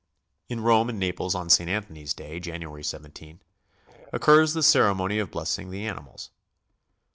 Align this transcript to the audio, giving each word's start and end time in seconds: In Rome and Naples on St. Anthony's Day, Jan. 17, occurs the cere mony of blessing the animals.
In 0.49 0.61
Rome 0.61 0.89
and 0.89 0.97
Naples 0.99 1.35
on 1.35 1.47
St. 1.51 1.69
Anthony's 1.69 2.15
Day, 2.15 2.39
Jan. 2.39 2.65
17, 2.83 3.39
occurs 4.11 4.53
the 4.55 4.63
cere 4.63 4.95
mony 4.95 5.19
of 5.19 5.29
blessing 5.29 5.69
the 5.69 5.85
animals. 5.85 6.31